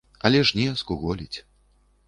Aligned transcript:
Але 0.29 0.39
ж 0.49 0.53
не, 0.59 0.65
скуголіць. 0.81 1.37